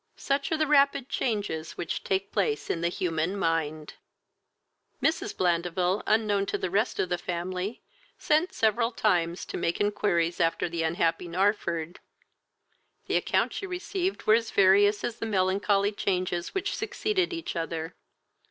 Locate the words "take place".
2.03-2.71